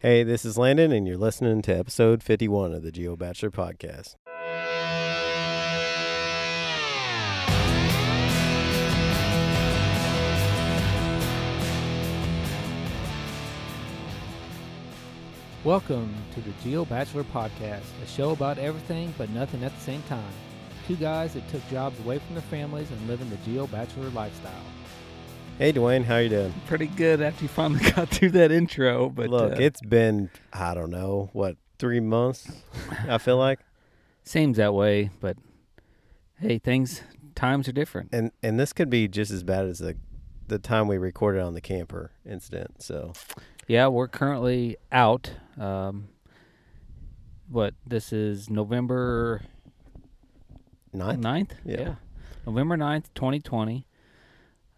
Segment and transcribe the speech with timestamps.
[0.00, 4.14] Hey, this is Landon, and you're listening to episode 51 of the Geo Bachelor Podcast.
[15.64, 20.02] Welcome to the Geo Bachelor Podcast, a show about everything but nothing at the same
[20.02, 20.22] time.
[20.86, 24.52] Two guys that took jobs away from their families and living the Geo Bachelor lifestyle.
[25.58, 26.54] Hey, Dwayne, how you doing?
[26.68, 30.72] Pretty good after you finally got through that intro, but Look, uh, it's been, I
[30.72, 32.48] don't know, what, three months,
[33.08, 33.58] I feel like?
[34.22, 35.10] seems that way.
[35.20, 35.36] But
[36.38, 37.02] hey, things
[37.34, 38.10] times are different.
[38.12, 39.96] And and this could be just as bad as the,
[40.46, 42.80] the time we recorded on the camper incident.
[42.80, 43.14] So,
[43.66, 45.32] Yeah, we're currently out.
[45.58, 46.08] Um,
[47.48, 49.42] what this is November
[50.92, 51.20] ninth?
[51.20, 51.50] 9th?
[51.64, 51.96] Yeah.
[52.46, 53.86] November 9th, 2020.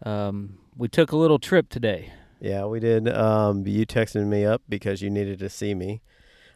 [0.03, 2.11] Um, we took a little trip today.
[2.39, 3.07] Yeah, we did.
[3.09, 6.01] Um, you texted me up because you needed to see me.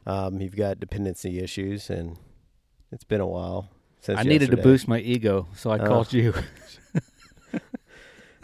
[0.07, 2.17] Um, you've got dependency issues, and
[2.91, 3.69] it's been a while
[4.01, 5.87] since I needed to boost my ego, so I Oh.
[5.87, 6.33] called you.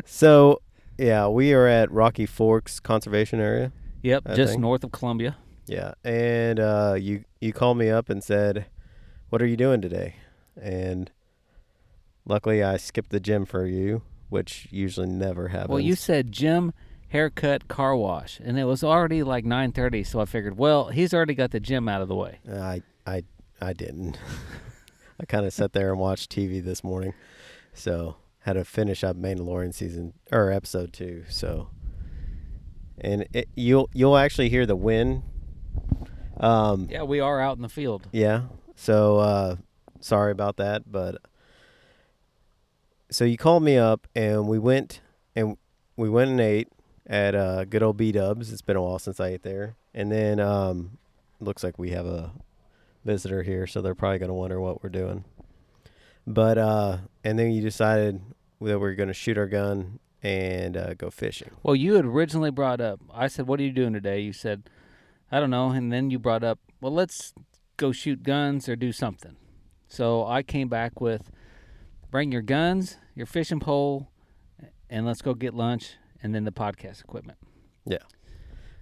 [0.03, 0.61] So,
[0.97, 3.72] yeah, we are at Rocky Forks Conservation Area.
[4.02, 4.61] Yep, I just think.
[4.61, 5.38] north of Columbia.
[5.67, 8.66] Yeah, and uh, you you called me up and said,
[9.30, 10.16] "What are you doing today?"
[10.59, 11.11] And
[12.25, 15.69] luckily, I skipped the gym for you, which usually never happens.
[15.69, 16.73] Well, you said gym,
[17.09, 21.35] haircut, car wash, and it was already like 9:30, so I figured, well, he's already
[21.35, 22.39] got the gym out of the way.
[22.49, 23.23] I I
[23.61, 24.17] I didn't.
[25.19, 27.13] I kind of sat there and watched TV this morning,
[27.73, 31.25] so had to finish up Mandalorian season or episode two.
[31.29, 31.67] So,
[32.99, 35.23] and it, you'll you'll actually hear the wind.
[36.39, 38.07] Um, Yeah, we are out in the field.
[38.11, 38.43] Yeah.
[38.75, 39.55] So uh
[39.99, 41.17] sorry about that, but
[43.11, 45.01] so you called me up and we went
[45.35, 45.57] and
[45.97, 46.69] we went and ate
[47.05, 48.51] at uh good old B Dubs.
[48.51, 49.75] It's been a while since I ate there.
[49.93, 50.97] And then um
[51.39, 52.31] looks like we have a
[53.03, 55.25] visitor here, so they're probably gonna wonder what we're doing.
[56.25, 58.21] But uh and then you decided
[58.61, 61.50] that we are gonna shoot our gun and uh, go fishing.
[61.63, 63.00] Well, you had originally brought up.
[63.11, 64.69] I said, "What are you doing today?" You said,
[65.31, 67.33] "I don't know," and then you brought up, "Well, let's
[67.77, 69.35] go shoot guns or do something."
[69.88, 71.31] So I came back with,
[72.11, 74.09] "Bring your guns, your fishing pole,
[74.89, 77.39] and let's go get lunch, and then the podcast equipment."
[77.85, 78.03] Yeah.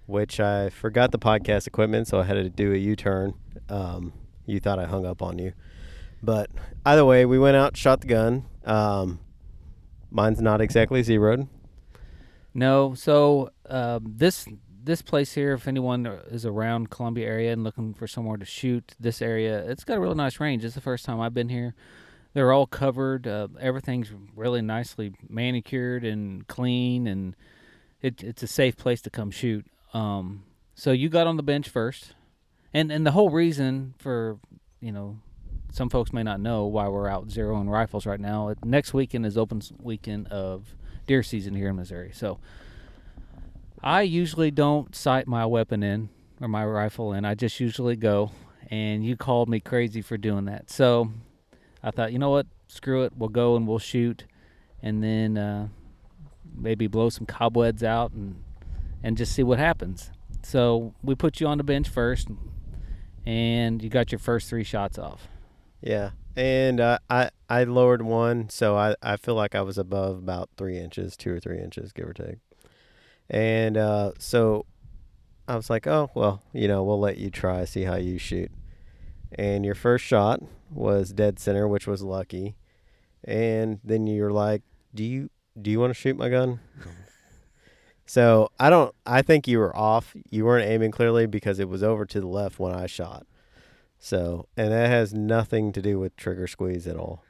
[0.06, 3.34] Which I forgot the podcast equipment, so I had to do a U turn.
[3.68, 4.12] Um,
[4.44, 5.52] you thought I hung up on you,
[6.22, 6.50] but
[6.84, 8.44] either way, we went out, shot the gun.
[8.64, 9.20] Um,
[10.10, 11.46] mine's not exactly zeroed.
[12.52, 14.46] No, so um, this
[14.82, 18.94] this place here, if anyone is around Columbia area and looking for somewhere to shoot,
[18.98, 20.64] this area it's got a real nice range.
[20.64, 21.74] It's the first time I've been here.
[22.32, 23.26] They're all covered.
[23.26, 27.34] Uh, everything's really nicely manicured and clean, and
[28.00, 29.66] it, it's a safe place to come shoot.
[29.92, 32.14] Um, so you got on the bench first,
[32.72, 34.38] and and the whole reason for
[34.80, 35.18] you know
[35.72, 38.54] some folks may not know why we're out zeroing rifles right now.
[38.64, 40.74] Next weekend is open weekend of
[41.06, 42.12] deer season here in Missouri.
[42.14, 42.38] So
[43.82, 46.08] I usually don't sight my weapon in
[46.40, 47.24] or my rifle in.
[47.24, 48.32] I just usually go.
[48.70, 50.70] And you called me crazy for doing that.
[50.70, 51.10] So
[51.82, 52.46] I thought, you know what?
[52.68, 53.12] Screw it.
[53.16, 54.24] We'll go and we'll shoot,
[54.82, 55.68] and then uh,
[56.56, 58.42] maybe blow some cobwebs out and
[59.02, 60.10] and just see what happens.
[60.42, 62.28] So we put you on the bench first,
[63.26, 65.28] and you got your first three shots off.
[65.80, 70.18] Yeah, and uh, I I lowered one, so I I feel like I was above
[70.18, 72.38] about three inches, two or three inches, give or take.
[73.28, 74.66] And uh, so
[75.48, 78.50] I was like, oh well, you know, we'll let you try, see how you shoot.
[79.38, 82.56] And your first shot was dead center, which was lucky.
[83.24, 84.62] And then you're like,
[84.94, 86.60] do you do you want to shoot my gun?
[88.06, 88.94] so I don't.
[89.06, 90.14] I think you were off.
[90.30, 93.26] You weren't aiming clearly because it was over to the left when I shot.
[93.98, 97.22] So, and that has nothing to do with trigger squeeze at all.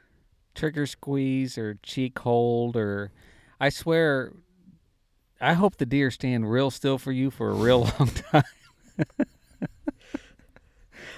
[0.55, 3.11] trigger squeeze or cheek hold or
[3.59, 4.33] I swear
[5.41, 8.43] I hope the deer stand real still for you for a real long time.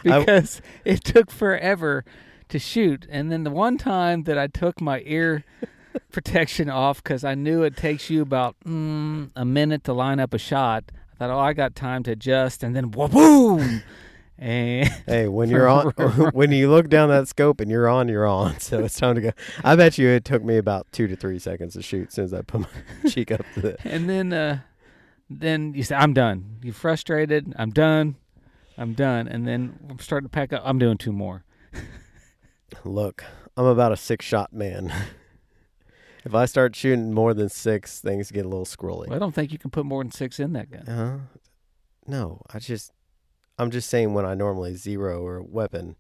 [0.06, 2.04] I- because it took forever
[2.50, 5.44] to shoot and then the one time that I took my ear
[6.12, 10.34] protection off cuz I knew it takes you about mm, a minute to line up
[10.34, 10.84] a shot.
[11.14, 13.82] I thought, "Oh, I got time to adjust." And then boom.
[14.40, 15.92] And Hey, when you're on,
[16.34, 18.60] when you look down that scope and you're on, you're on.
[18.60, 19.32] So it's time to go.
[19.64, 22.42] I bet you it took me about two to three seconds to shoot since I
[22.42, 23.78] put my cheek up to the.
[23.86, 24.60] and then uh
[25.30, 28.16] then you say i'm done you're frustrated i'm done
[28.78, 31.44] i'm done and then i'm starting to pack up i'm doing two more
[32.84, 33.24] Look,
[33.56, 34.92] I'm about a six shot man.
[36.25, 39.08] if I start shooting more than six, things get a little squirrely.
[39.08, 41.20] well, i don't think you can put more than six in that gun Uh,
[42.08, 42.92] no, I just
[43.60, 45.96] I'm just saying when I normally zero or a weapon,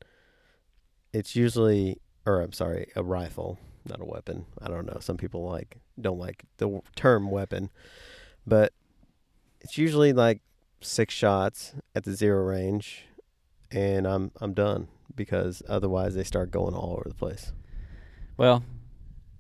[1.13, 4.45] it's usually or I'm sorry, a rifle, not a weapon.
[4.61, 4.97] I don't know.
[4.99, 7.69] Some people like don't like the term weapon,
[8.47, 8.73] but
[9.61, 10.41] it's usually like
[10.83, 13.05] six shots at the zero range,
[13.71, 17.51] and I'm I'm done because otherwise they start going all over the place.
[18.37, 18.63] Well,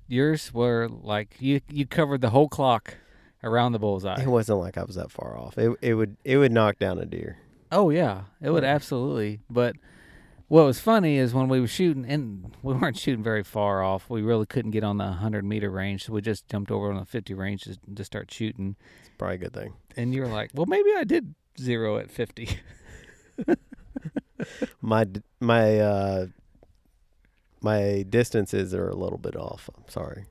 [0.07, 2.95] yours were like you you covered the whole clock
[3.43, 4.21] around the bullseye.
[4.21, 5.57] It wasn't like I was that far off.
[5.57, 7.37] It it would it would knock down a deer.
[7.71, 9.39] Oh yeah, it would absolutely.
[9.49, 9.75] But
[10.53, 14.07] what was funny is when we were shooting, and we weren't shooting very far off.
[14.07, 16.99] We really couldn't get on the 100 meter range, so we just jumped over on
[16.99, 18.75] the 50 range to, to start shooting.
[18.99, 19.73] It's probably a good thing.
[19.97, 22.59] And you were like, "Well, maybe I did zero at 50."
[24.81, 25.07] My
[25.39, 26.25] my uh
[27.61, 29.69] my distances are a little bit off.
[29.75, 30.25] I'm sorry.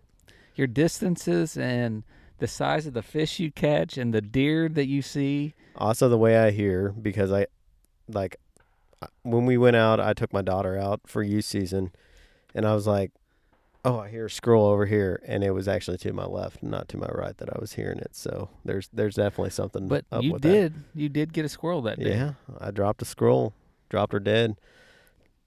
[0.54, 2.04] Your distances and
[2.38, 5.54] the size of the fish you catch and the deer that you see.
[5.76, 7.46] Also, the way I hear because I
[8.06, 8.36] like
[9.22, 11.92] when we went out, I took my daughter out for youth season,
[12.54, 13.10] and I was like,
[13.84, 16.88] "Oh, I hear a squirrel over here," and it was actually to my left, not
[16.88, 18.14] to my right, that I was hearing it.
[18.14, 19.88] So there's there's definitely something.
[19.88, 22.04] But up you with did you did get a squirrel that That.
[22.04, 22.16] day.
[22.16, 23.54] Yeah, I dropped a squirrel,
[23.88, 24.56] dropped her dead,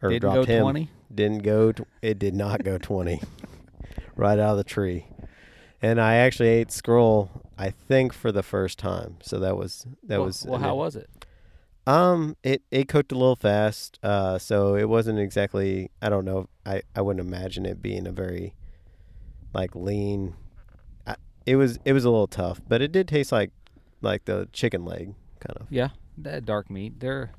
[0.02, 0.62] or Didn't dropped go him.
[0.62, 0.90] 20.
[1.14, 1.72] Didn't go.
[1.72, 3.22] T- it did not go twenty.
[4.16, 5.08] right out of the tree,
[5.82, 7.30] and I actually ate squirrel.
[7.58, 9.18] I think for the first time.
[9.22, 10.60] So that was that well, was well.
[10.60, 11.10] How was it?
[11.88, 15.92] Um, it it cooked a little fast, uh, so it wasn't exactly.
[16.02, 16.50] I don't know.
[16.66, 18.56] I I wouldn't imagine it being a very,
[19.54, 20.36] like lean.
[21.06, 21.16] I,
[21.46, 23.52] it was it was a little tough, but it did taste like,
[24.02, 25.68] like the chicken leg kind of.
[25.70, 27.00] Yeah, that dark meat.
[27.00, 27.32] They're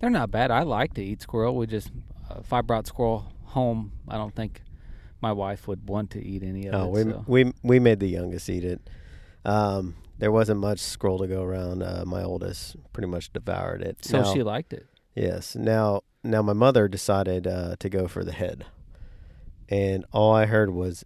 [0.00, 0.50] they're not bad.
[0.50, 1.54] I like to eat squirrel.
[1.54, 1.90] We just
[2.30, 4.62] uh, if I brought squirrel home, I don't think
[5.20, 6.90] my wife would want to eat any of Oh, it.
[7.06, 7.24] we so.
[7.28, 8.80] we we made the youngest eat it.
[9.44, 11.82] Um, there wasn't much scroll to go around.
[11.82, 14.04] Uh, my oldest pretty much devoured it.
[14.04, 14.86] So Now- she liked it.
[15.14, 15.54] Yes.
[15.56, 18.64] Now, now my mother decided uh, to go for the head,
[19.68, 21.04] and all I heard was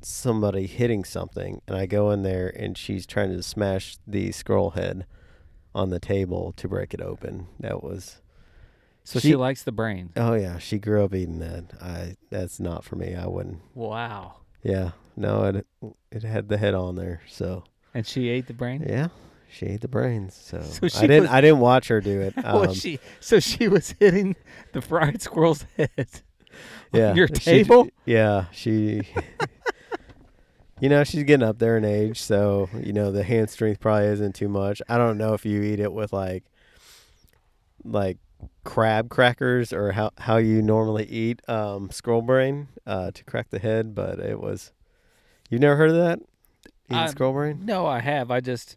[0.00, 4.70] somebody hitting something, and I go in there, and she's trying to smash the scroll
[4.70, 5.06] head
[5.74, 7.46] on the table to break it open.
[7.60, 8.20] That was.
[9.04, 10.10] So she, She- likes the brain.
[10.16, 11.74] Oh yeah, she grew up eating that.
[11.80, 13.14] I that's not for me.
[13.14, 13.60] I wouldn't.
[13.74, 14.36] Wow.
[14.62, 15.66] Yeah, no, it
[16.10, 17.64] it had the head on there, so
[17.94, 18.84] And she ate the brain.
[18.88, 19.08] yeah,
[19.48, 20.34] she ate the brains.
[20.34, 22.36] So, So she I didn't was- I didn't watch her do it.
[22.44, 22.98] Was Um, she?
[23.20, 24.34] So she was hitting
[24.72, 25.90] the fried squirrel's head.
[25.96, 27.88] on yeah, Your she d- table.
[28.04, 29.02] yeah, she.
[30.80, 34.06] you know, she's getting up there in age, so you know the hand strength probably
[34.08, 34.82] isn't too much.
[34.88, 36.44] I don't know if you eat it with like,
[37.84, 38.18] like
[38.64, 43.58] crab crackers or how how you normally eat um, scroll brain uh, to crack the
[43.60, 44.72] head, but it was.
[45.50, 46.18] You've never heard of that?
[46.88, 47.60] Eating I- scroll brain?
[47.64, 48.30] No, I have.
[48.30, 48.76] I just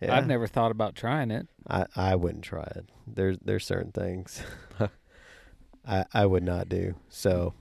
[0.00, 0.16] Yeah.
[0.16, 1.48] I've never thought about trying it.
[1.68, 2.86] I, I wouldn't try it.
[3.06, 4.42] There's there's certain things
[5.86, 6.94] I I would not do.
[7.08, 7.54] So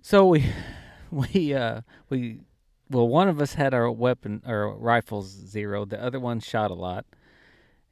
[0.00, 0.46] So we
[1.10, 2.40] we uh we
[2.90, 6.74] well one of us had our weapon or rifles zero, the other one shot a
[6.74, 7.04] lot.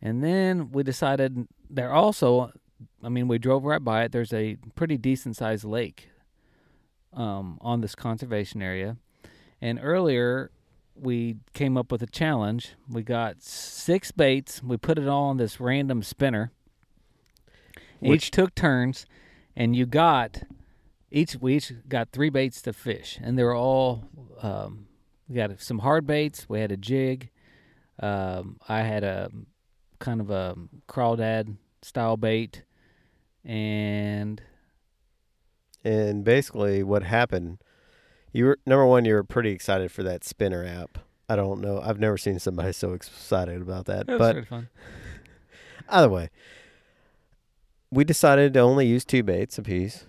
[0.02, 2.52] And then we decided there also
[3.02, 4.12] I mean we drove right by it.
[4.12, 6.08] There's a pretty decent sized lake
[7.12, 8.96] um on this conservation area.
[9.60, 10.50] And earlier
[10.94, 12.74] we came up with a challenge.
[12.88, 14.62] We got six baits.
[14.62, 16.52] We put it all on this random spinner.
[18.00, 19.06] Which- Each took turns
[19.56, 20.42] and you got
[21.10, 24.04] each we each got three baits to fish, and they were all
[24.42, 24.86] um,
[25.28, 26.48] we got some hard baits.
[26.48, 27.30] We had a jig.
[27.98, 29.28] Um, I had a
[29.98, 30.54] kind of a
[30.88, 32.62] crawdad style bait,
[33.44, 34.40] and
[35.84, 37.58] and basically what happened,
[38.32, 39.04] you were number one.
[39.04, 40.98] You were pretty excited for that spinner app.
[41.28, 41.80] I don't know.
[41.80, 44.08] I've never seen somebody so excited about that.
[44.08, 44.68] it was but fun.
[45.88, 46.30] either way,
[47.90, 50.04] we decided to only use two baits apiece.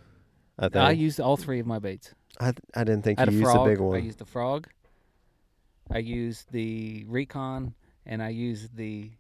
[0.58, 0.76] I think.
[0.76, 2.14] I used all three of my baits.
[2.40, 3.66] I, I didn't think I you a used frog.
[3.66, 3.96] the big one.
[3.96, 4.68] I used the frog.
[5.90, 7.74] I used the recon,
[8.06, 9.12] and I used the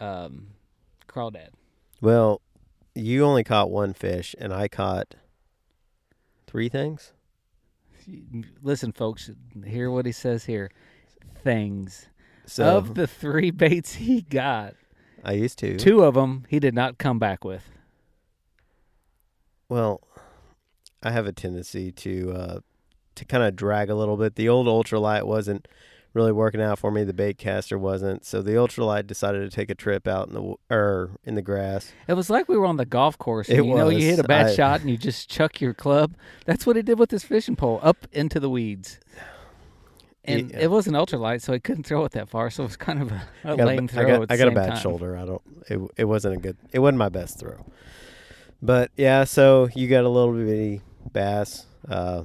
[0.00, 0.48] um,
[1.08, 1.50] crawdad.
[2.00, 2.40] well,
[2.94, 5.14] you only caught one fish, and I caught
[6.46, 7.12] three things.
[8.62, 9.30] Listen, folks,
[9.64, 10.70] hear what he says here.
[11.42, 12.06] Things.
[12.46, 14.74] So of the three baits he got,
[15.24, 15.76] I used to.
[15.76, 17.70] two of them he did not come back with.
[19.68, 20.00] Well,
[21.02, 22.60] I have a tendency to uh,
[23.16, 24.36] to kind of drag a little bit.
[24.36, 25.66] The old ultralight wasn't
[26.16, 27.04] really working out for me.
[27.04, 28.24] The bait caster wasn't.
[28.24, 31.92] So the ultralight decided to take a trip out in the or in the grass.
[32.08, 33.48] It was like we were on the golf course.
[33.48, 36.14] It you know, you hit a bad I- shot and you just chuck your club.
[36.46, 38.98] That's what he did with this fishing pole up into the weeds.
[40.24, 40.58] and Yeah.
[40.62, 42.50] it was an ultralight, so he couldn't throw it that far.
[42.50, 44.02] So it was kind of a, a I got, a lame throw.
[44.02, 44.78] I got, I got a bad time.
[44.80, 45.16] shoulder.
[45.16, 45.42] I don't.
[45.68, 46.56] It it wasn't a good.
[46.72, 47.64] It wasn't my best throw.
[48.62, 50.80] But yeah, so you got a little bitty
[51.12, 52.24] bass, uh,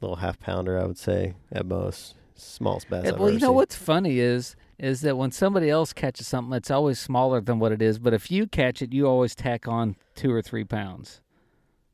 [0.00, 3.06] little half pounder, I would say at most, smallest bass.
[3.06, 3.56] I've well, you know seen.
[3.56, 7.70] what's funny is is that when somebody else catches something, it's always smaller than what
[7.72, 7.98] it is.
[7.98, 11.20] But if you catch it, you always tack on two or three pounds.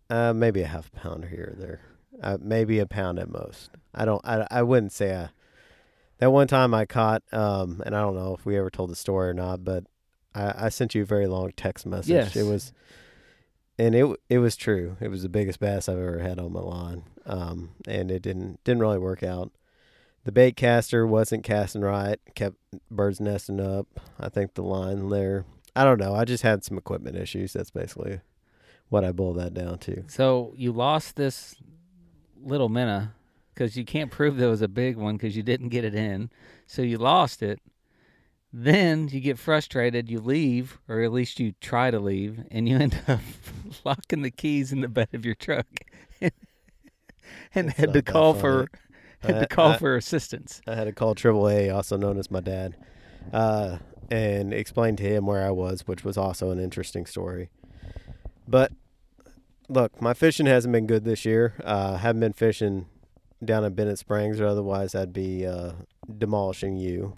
[0.08, 1.80] Uh, maybe a half pound here or there.
[2.22, 3.70] Uh, maybe a pound at most.
[3.94, 4.24] I don't.
[4.24, 5.28] I, I wouldn't say I.
[6.18, 8.96] That one time I caught, um, and I don't know if we ever told the
[8.96, 9.84] story or not, but
[10.34, 12.10] I, I sent you a very long text message.
[12.10, 12.36] Yes.
[12.36, 12.72] It was,
[13.78, 14.96] and it it was true.
[15.00, 18.64] It was the biggest bass I've ever had on my line, um, and it didn't
[18.64, 19.52] didn't really work out.
[20.24, 22.18] The bait caster wasn't casting right.
[22.34, 22.56] Kept
[22.90, 23.86] birds nesting up.
[24.20, 25.44] I think the line there.
[25.74, 26.14] I don't know.
[26.14, 27.52] I just had some equipment issues.
[27.52, 28.20] That's basically
[28.88, 30.04] what I boiled that down to.
[30.08, 31.56] So you lost this
[32.40, 33.08] little minnow
[33.54, 36.30] because you can't prove there was a big one because you didn't get it in.
[36.66, 37.60] So you lost it.
[38.52, 42.76] Then you get frustrated, you leave, or at least you try to leave, and you
[42.80, 43.20] end up
[43.84, 45.66] locking the keys in the bed of your truck
[47.54, 48.68] and had to call for
[49.26, 50.60] had to call I- for assistance.
[50.66, 52.76] I had to call AAA, also known as my dad,
[53.32, 53.78] uh,
[54.10, 57.50] and explain to him where I was, which was also an interesting story.
[58.46, 58.72] But
[59.68, 61.54] look, my fishing hasn't been good this year.
[61.64, 62.86] Uh, haven't been fishing
[63.44, 65.72] down in Bennett Springs, or otherwise I'd be uh,
[66.16, 67.16] demolishing you.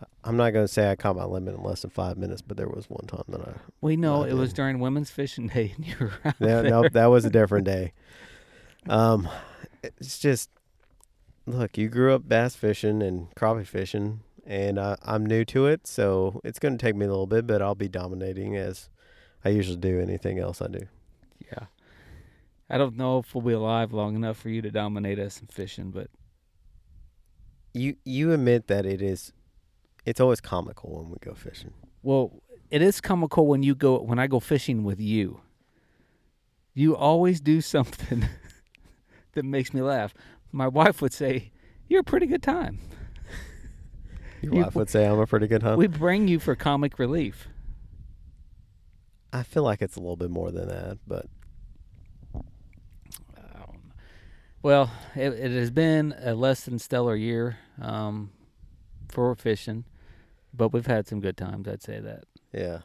[0.00, 2.42] Uh, I'm not going to say I caught my limit in less than five minutes,
[2.42, 3.52] but there was one time that I.
[3.80, 6.62] We know I it was during Women's Fishing Day, and you were out there.
[6.62, 7.92] no, that was a different day.
[8.86, 9.28] Um,
[9.82, 10.48] it's just
[11.46, 15.86] look, you grew up bass fishing and crappie fishing, and I, I'm new to it,
[15.86, 18.88] so it's going to take me a little bit, but I'll be dominating as
[19.44, 20.86] I usually do anything else I do.
[21.50, 21.66] Yeah.
[22.68, 25.48] I don't know if we'll be alive long enough for you to dominate us in
[25.48, 26.08] fishing, but
[27.74, 29.32] You you admit that it is,
[30.04, 31.72] it's always comical when we go fishing.
[32.02, 35.40] well, it is comical when you go when I go fishing with you.
[36.72, 38.28] You always do something
[39.32, 40.14] that makes me laugh.
[40.52, 41.52] My wife would say,
[41.88, 42.78] "You're a pretty good time."
[44.42, 45.76] Your You- wife would say I'm a pretty good hunter.
[45.76, 47.48] We bring you for comic relief.
[49.32, 51.26] I feel like it's a little bit more than that, but
[52.34, 53.92] Um,
[54.62, 58.30] Well, it, it has been a less than stellar year um,
[59.08, 59.84] for fishing,
[60.52, 61.68] but we've had some good times.
[61.68, 62.24] I'd say that.
[62.52, 62.80] yeah.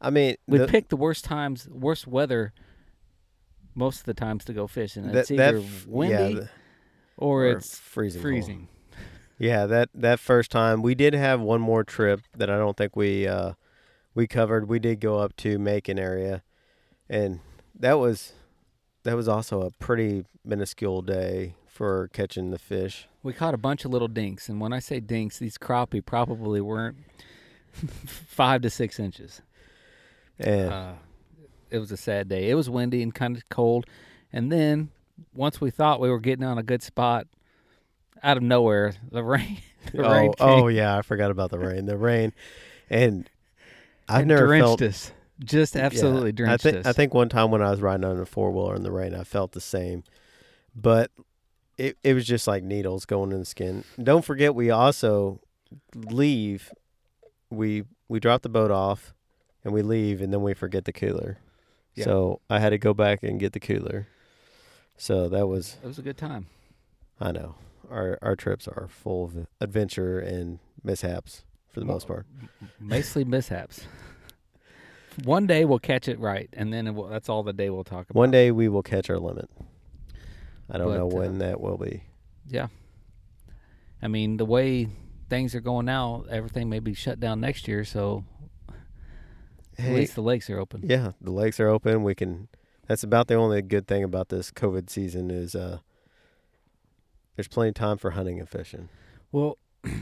[0.00, 2.52] I mean, We the- picked the worst times, worst weather
[3.74, 5.06] most of the times to go fishing.
[5.06, 6.50] It's that either f- windy yeah, the-
[7.18, 8.22] or, or it's freezing.
[8.22, 8.68] cold.
[9.40, 12.96] Yeah, that that first time we did have one more trip that I don't think
[12.96, 13.52] we uh
[14.12, 14.68] we covered.
[14.68, 16.42] We did go up to Macon area,
[17.08, 17.38] and
[17.78, 18.32] that was
[19.04, 23.06] that was also a pretty minuscule day for catching the fish.
[23.22, 26.60] We caught a bunch of little dinks, and when I say dinks, these crappie probably
[26.60, 26.96] weren't
[27.72, 29.40] five to six inches.
[30.36, 30.92] And Uh,
[31.70, 32.50] it was a sad day.
[32.50, 33.86] It was windy and kind of cold,
[34.32, 34.90] and then
[35.34, 37.26] once we thought we were getting on a good spot,
[38.22, 39.58] out of nowhere, the rain.
[39.92, 41.86] The oh, rain oh yeah, I forgot about the rain.
[41.86, 42.34] The rain,
[42.90, 43.30] and
[44.06, 45.12] I've and never drenched felt us.
[45.42, 46.86] Just absolutely Yeah, drenched I think us.
[46.86, 49.14] I think one time when I was riding on a four wheeler in the rain,
[49.14, 50.04] I felt the same,
[50.74, 51.10] but
[51.78, 53.84] it it was just like needles going in the skin.
[54.02, 55.40] Don't forget, we also
[55.94, 56.70] leave.
[57.48, 59.14] We we drop the boat off,
[59.64, 61.38] and we leave, and then we forget the cooler.
[61.94, 62.04] Yeah.
[62.04, 64.08] So I had to go back and get the cooler.
[64.98, 66.46] So that was it was a good time.
[67.20, 67.54] I know
[67.90, 72.26] our our trips are full of adventure and mishaps for the Well, most part.
[72.80, 73.86] Mostly mishaps.
[75.24, 77.82] One day we'll catch it right, and then it will, that's all the day we'll
[77.82, 78.18] talk about.
[78.18, 79.50] One day we will catch our limit.
[80.70, 82.04] I don't But, know uh, when that will be.
[82.46, 82.68] Yeah.
[84.00, 84.88] I mean, the way
[85.28, 88.24] things are going now, everything may be shut down next year, so
[89.76, 90.82] at least the lakes are open.
[90.84, 92.04] Yeah, the lakes are open.
[92.04, 92.46] We can.
[92.88, 95.78] That's about the only good thing about this COVID season is uh,
[97.36, 98.88] there's plenty of time for hunting and fishing.
[99.30, 99.58] Well,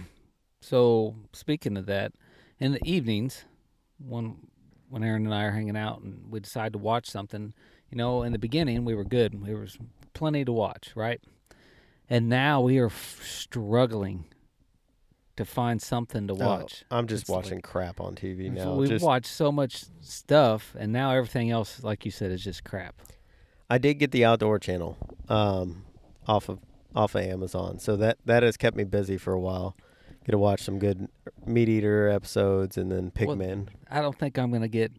[0.60, 2.12] so speaking of that,
[2.60, 3.44] in the evenings,
[3.98, 4.36] when
[4.88, 7.54] when Aaron and I are hanging out and we decide to watch something,
[7.90, 9.32] you know, in the beginning we were good.
[9.32, 9.76] And there was
[10.14, 11.20] plenty to watch, right?
[12.08, 14.26] And now we are f- struggling
[15.36, 16.84] to find something to Oh, watch.
[16.90, 18.74] I'm just It's like- watching crap on TV now.
[18.74, 22.64] we've just watched so much stuff, and now everything else, like you said, is just
[22.64, 23.00] crap.
[23.68, 24.96] I did get the outdoor channel
[25.28, 25.84] um,
[26.26, 26.60] off of
[26.94, 29.76] off of Amazon, so that that has kept me busy for a while.
[30.24, 31.08] Get to watch some good
[31.46, 33.68] MeatEater episodes and then Well, Pigmen.
[33.90, 34.92] I don't think I'm gonna get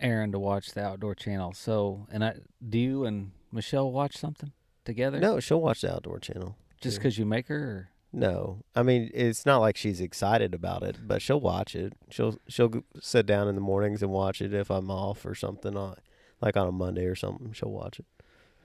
[0.00, 1.52] Aaron to watch the outdoor channel.
[1.54, 2.34] So, and I
[2.66, 4.52] do you and Michelle watch something
[4.84, 5.20] together?
[5.20, 6.56] no, she'll watch the outdoor channel.
[6.80, 7.56] Just because you make her?
[7.58, 7.88] Or?
[8.12, 11.92] No, I mean it's not like she's excited about it, but she'll watch it.
[12.08, 15.76] She'll she'll sit down in the mornings and watch it if I'm off or something
[15.76, 15.96] on,
[16.40, 17.52] like on a Monday or something.
[17.52, 18.06] She'll watch it.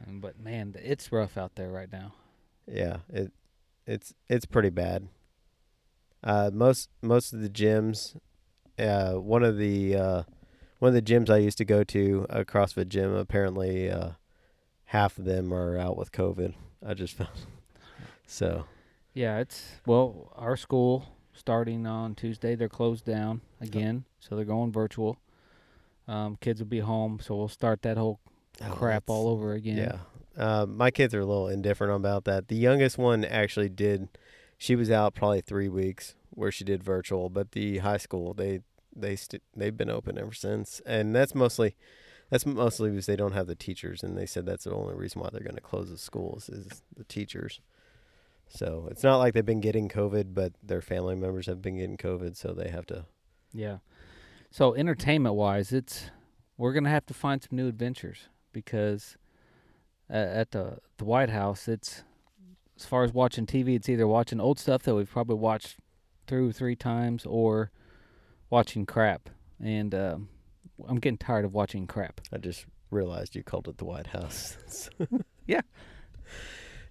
[0.07, 2.13] Um, But man, it's rough out there right now.
[2.67, 3.31] Yeah, it
[3.85, 5.09] it's it's pretty bad.
[6.23, 8.15] Uh, most most of the gyms,
[8.79, 10.23] uh, one of the uh,
[10.79, 14.11] one of the gyms I used to go to, a CrossFit gym, apparently uh,
[14.85, 16.53] half of them are out with COVID.
[16.85, 17.29] I just found
[18.25, 18.65] so
[19.13, 24.71] Yeah, it's well, our school starting on Tuesday, they're closed down again, so they're going
[24.71, 25.19] virtual.
[26.07, 28.19] Um, kids will be home, so we'll start that whole
[28.61, 29.77] oh, crap all over again.
[29.77, 29.97] Yeah.
[30.35, 32.47] Uh, my kids are a little indifferent about that.
[32.47, 34.09] The youngest one actually did.
[34.57, 38.61] She was out probably three weeks where she did virtual, but the high school they
[38.95, 41.75] they st- they've been open ever since, and that's mostly
[42.29, 45.21] that's mostly because they don't have the teachers, and they said that's the only reason
[45.21, 47.59] why they're going to close the schools is the teachers.
[48.47, 51.97] So it's not like they've been getting COVID, but their family members have been getting
[51.97, 53.05] COVID, so they have to.
[53.51, 53.77] Yeah.
[54.51, 56.11] So entertainment wise, it's
[56.57, 59.17] we're gonna have to find some new adventures because
[60.09, 62.03] uh, at the the White House, it's
[62.77, 65.77] as far as watching TV, it's either watching old stuff that we've probably watched
[66.27, 67.71] through three times or
[68.49, 69.29] watching crap.
[69.59, 70.29] And um,
[70.87, 72.21] I'm getting tired of watching crap.
[72.31, 74.57] I just realized you called it the White House.
[75.45, 75.59] Yeah.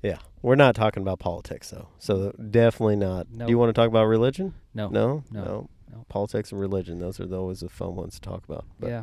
[0.03, 3.31] Yeah, we're not talking about politics though, so definitely not.
[3.31, 3.47] No.
[3.47, 4.55] Do you want to talk about religion?
[4.75, 4.89] No.
[4.89, 5.43] No, No.
[5.43, 5.69] No.
[6.09, 8.65] Politics and religion; those are the always the fun ones to talk about.
[8.81, 9.03] But yeah.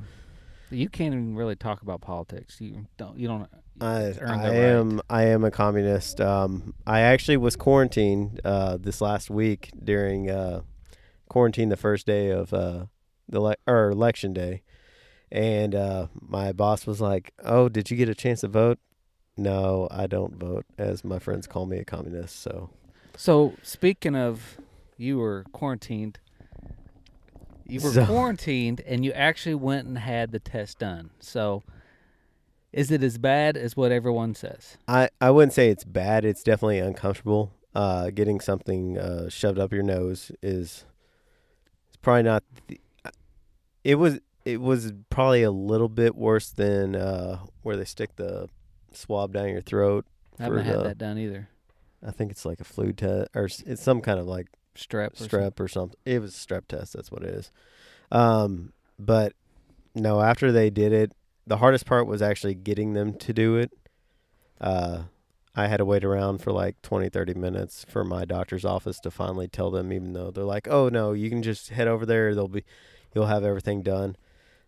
[0.72, 2.62] You can't even really talk about politics.
[2.62, 3.18] You don't.
[3.18, 3.50] You don't.
[3.82, 4.56] I, it's I the right.
[4.56, 6.22] am I am a communist.
[6.22, 10.62] Um, I actually was quarantined uh, this last week during uh,
[11.28, 12.86] quarantine the first day of uh,
[13.28, 14.62] the le- or election day,
[15.32, 18.80] and uh, my boss was like, "Oh, did you get a chance to vote?"
[19.40, 22.42] No, I don't vote, as my friends call me a communist.
[22.42, 22.70] So
[23.16, 24.58] So speaking of,
[24.98, 26.20] you were quarantined.
[27.66, 31.12] You were So- quarantined, and you actually went and had the test done.
[31.20, 31.64] So,
[32.74, 34.78] is it as bad as what everyone says?
[34.88, 36.26] I, I wouldn't say it's bad.
[36.26, 37.52] It's definitely uncomfortable.
[37.74, 40.86] Uh, getting something uh, shoved up your nose is
[41.88, 42.44] it's probably not.
[42.68, 42.80] The,
[43.84, 48.50] it was it was probably a little bit worse than uh, where they stick the
[48.96, 50.06] swab down your throat.
[50.40, 51.50] I haven't had the- that done either.
[52.06, 55.12] I think it's like a flu test or it's some kind of like Strep.
[55.14, 55.40] or something.
[55.40, 56.00] strep or something.
[56.06, 56.94] It was a strep test.
[56.94, 57.52] That's what it is.
[58.12, 59.34] Um, but
[59.96, 61.12] no, after they did it,
[61.46, 63.72] the hardest part was actually getting them to do it.
[64.62, 65.04] Uh,
[65.56, 69.12] I had to wait around for like 20, 30 minutes for my doctor's office to
[69.12, 72.34] finally tell them, even though they're like, oh, no, you can just head over there.
[72.34, 72.64] They'll be,
[73.14, 74.16] you'll have everything done.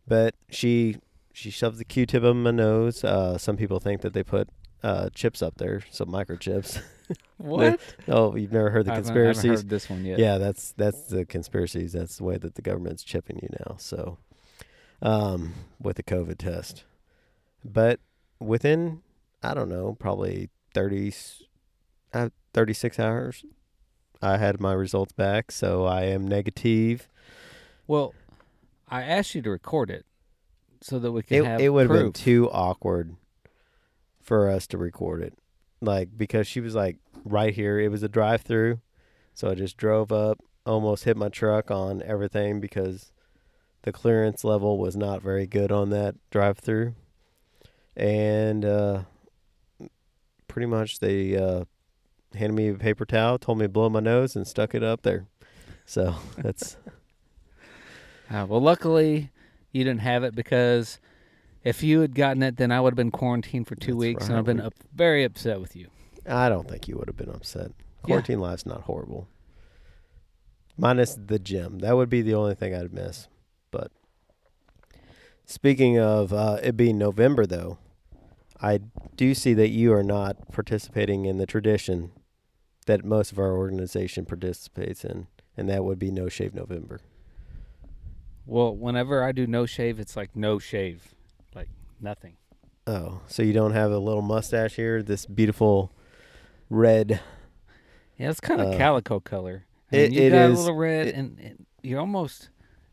[0.07, 0.97] But she,
[1.33, 3.03] she shoves the Q-tip in my nose.
[3.03, 4.49] Uh, some people think that they put
[4.83, 6.81] uh, chips up there, some microchips.
[7.37, 7.81] What?
[8.07, 10.17] oh, you've never heard the I haven't- I haven't heard this one yet.
[10.19, 11.91] Yeah, that's that's the conspiracies.
[11.91, 13.75] That's the way that the government's chipping you now.
[13.79, 14.17] So,
[15.01, 16.85] um, with the COVID test,
[17.65, 17.99] but
[18.39, 19.01] within
[19.43, 21.13] I don't know, probably 30,
[22.13, 23.43] uh, 36 hours,
[24.21, 25.51] I had my results back.
[25.51, 27.09] So I am negative.
[27.87, 28.13] Well,
[28.87, 30.05] I asked you to record it
[30.81, 32.13] so that we could It have it would have been proof.
[32.13, 33.15] too awkward
[34.21, 35.33] for us to record it,
[35.81, 37.79] like because she was like right here.
[37.79, 38.79] It was a drive-through,
[39.33, 43.11] so I just drove up, almost hit my truck on everything because
[43.83, 46.93] the clearance level was not very good on that drive-through,
[47.95, 49.01] and uh,
[50.47, 51.65] pretty much they uh,
[52.35, 55.01] handed me a paper towel, told me to blow my nose, and stuck it up
[55.01, 55.25] there.
[55.85, 56.77] So that's
[58.29, 59.29] Uh, well, luckily
[59.71, 60.99] you didn't have it because
[61.63, 64.27] if you had gotten it, then I would have been quarantined for two That's weeks,
[64.27, 64.37] and.
[64.37, 65.87] I've been up, very upset with you.
[66.27, 67.71] I don't think you would have been upset.
[67.77, 68.03] Yeah.
[68.03, 69.27] Quarantine life's not horrible.
[70.77, 71.79] Minus the gym.
[71.79, 73.27] That would be the only thing I'd miss.
[73.69, 73.91] But
[75.45, 77.77] speaking of uh, it being November, though,
[78.61, 78.79] I
[79.15, 82.11] do see that you are not participating in the tradition
[82.87, 86.99] that most of our organization participates in, and that would be No Shave November.
[88.51, 91.15] Well, whenever I do no shave, it's like no shave,
[91.55, 91.69] like
[92.01, 92.33] nothing.
[92.85, 95.01] Oh, so you don't have a little mustache here?
[95.01, 95.93] This beautiful
[96.69, 97.21] red.
[98.17, 99.63] Yeah, it's kind of Uh, calico color.
[99.93, 102.49] I it- you it got is- a little red, it- and, and you're almost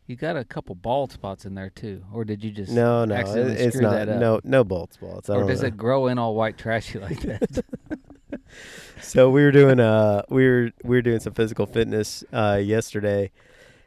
[0.07, 3.17] you got a couple bald spots in there too, or did you just No, no,
[3.17, 3.95] accidentally it's screw not.
[3.95, 4.21] that up?
[4.21, 5.29] No, no bald spots.
[5.29, 5.67] I or does know.
[5.69, 7.65] it grow in all white trashy like that?
[9.03, 13.33] So we were doing uh we were we were doing some physical fitness uh yesterday,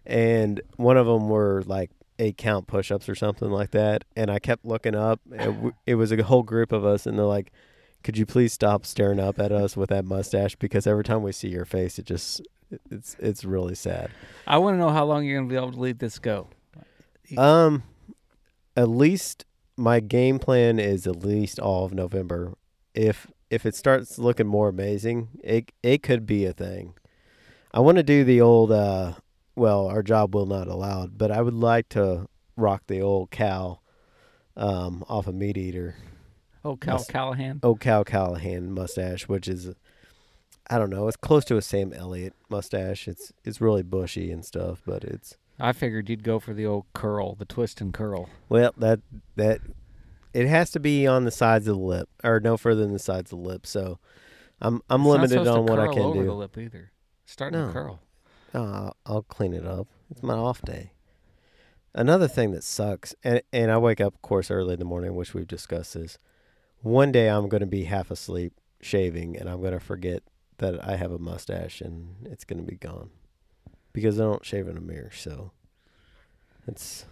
[0.05, 4.29] and one of them were like eight count push ups or something like that, and
[4.29, 5.19] I kept looking up.
[5.31, 7.51] And w- it was a whole group of us, and they're like,
[8.03, 10.55] could you please stop staring up at us with that mustache?
[10.55, 12.41] Because every time we see your face, it just
[12.89, 14.11] it's it's really sad.
[14.47, 16.47] I want to know how long you're gonna be able to let this go.
[17.37, 17.83] Um,
[18.75, 19.45] at least
[19.77, 22.53] my game plan is at least all of November.
[22.93, 26.93] If if it starts looking more amazing, it it could be a thing.
[27.73, 28.71] I want to do the old.
[28.71, 29.13] uh
[29.55, 33.31] Well, our job will not allow it, but I would like to rock the old
[33.31, 33.81] Cal,
[34.55, 35.93] um, off a MeatEater.
[36.63, 37.07] Oh, Cal Yes.
[37.07, 37.59] Callahan.
[37.63, 39.73] Old Cal Callahan mustache, which is,
[40.69, 43.07] I don't know, it's close to a Sam Elliott mustache.
[43.07, 46.85] It's it's really bushy and stuff, but it's I figured you'd go for the old
[46.93, 48.29] curl, the twist and curl.
[48.47, 48.99] Well, that
[49.35, 49.59] that
[50.33, 52.99] it has to be on the sides of the lip, or no further than the
[52.99, 53.65] sides of the lip.
[53.65, 53.97] So,
[54.61, 56.25] I'm I'm It's limited on what I can over do.
[56.25, 56.91] the lip either.
[57.25, 57.67] Starting No.
[57.67, 57.99] to curl.
[58.53, 59.87] Oh, I'll, I'll clean it up.
[60.09, 60.91] It's my off day.
[61.93, 65.13] Another thing that sucks, and and I wake up, of course, early in the morning,
[65.15, 66.19] which we've discussed is
[66.81, 70.23] one day I'm going to be half asleep shaving, and I'm going to forget
[70.57, 73.09] that I have a mustache, and it's going to be gone
[73.91, 75.11] because I don't shave in a mirror.
[75.13, 75.51] So,
[76.65, 77.05] it's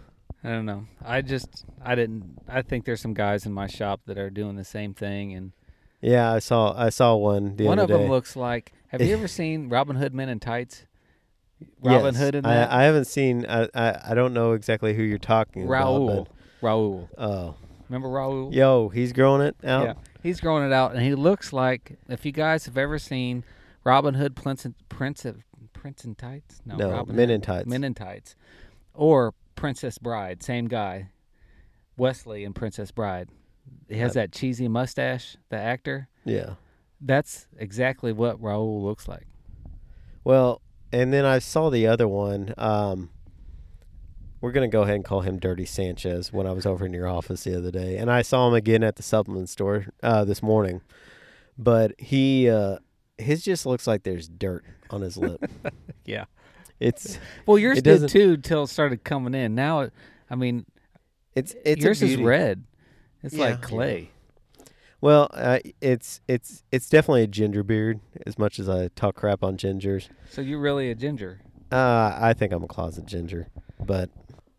[0.44, 0.86] I don't know.
[1.04, 2.38] I just I didn't.
[2.48, 5.52] I think there's some guys in my shop that are doing the same thing, and
[6.02, 6.32] yeah.
[6.32, 8.04] I saw I saw one the one other of day.
[8.04, 8.72] them looks like.
[8.88, 10.86] Have you ever seen Robin Hood Men in Tights?
[11.82, 12.18] Robin Yes.
[12.24, 12.72] Hood in that.
[12.72, 13.46] I, I haven't seen.
[13.48, 16.12] I, I I don't know exactly who you're talking Raul.
[16.12, 16.30] about.
[16.62, 17.08] Raul.
[17.18, 17.56] But, oh,
[17.90, 18.54] Remember Raul?
[18.54, 19.86] yo, he's growing it out.
[19.86, 19.94] Yeah,
[20.24, 23.44] he's growing it out, and he looks like if you guys have ever seen
[23.84, 25.38] Robin Hood Prince in, Prince of
[25.74, 27.68] Prince in Tights, no, No, Robin Men in Tights.
[27.68, 28.36] Men in Tights,
[28.94, 31.10] or Princess Bride, same guy,
[31.98, 33.30] Westley in Princess Bride.
[33.88, 36.08] He has Uh, that cheesy mustache, the actor.
[36.26, 36.56] Yeah.
[37.02, 39.26] That's exactly what Raul looks like.
[40.24, 42.54] Well, and then I saw the other one.
[42.58, 43.10] Um,
[44.42, 46.32] we're gonna go ahead and call him Dirty Sanchez.
[46.32, 48.84] When I was over in your office the other day, and I saw him again
[48.84, 50.82] at the supplement store uh, this morning,
[51.58, 52.78] but he uh,
[53.18, 55.44] his just looks like there's dirt on his lip.
[56.06, 56.26] Yeah.
[56.80, 59.54] It's Well, yours It did too till it started coming in.
[59.54, 59.90] Now,
[60.28, 60.66] I mean,
[61.36, 62.64] it's it's yours is red.
[63.22, 63.50] It's Yeah.
[63.50, 64.10] like clay.
[65.02, 68.00] Well, uh, it's it's it's definitely a ginger beard.
[68.28, 71.42] As much as I talk crap on gingers, So you're really a ginger.
[71.72, 73.48] uh, I think I'm a closet ginger.
[73.86, 74.10] But